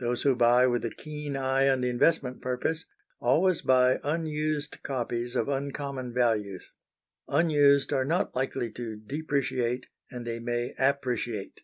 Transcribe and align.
Those 0.00 0.20
who 0.20 0.36
buy 0.36 0.66
with 0.66 0.84
a 0.84 0.90
keen 0.90 1.34
eye 1.34 1.66
on 1.70 1.80
the 1.80 1.88
investment 1.88 2.42
purpose, 2.42 2.84
always 3.20 3.62
buy 3.62 4.00
unused 4.04 4.82
copies 4.82 5.34
of 5.34 5.48
uncommon 5.48 6.12
values. 6.12 6.62
Unused 7.26 7.90
are 7.90 8.04
not 8.04 8.36
likely 8.36 8.70
to 8.72 8.96
depreciate, 8.98 9.86
and 10.10 10.26
they 10.26 10.40
may 10.40 10.74
appreciate. 10.78 11.62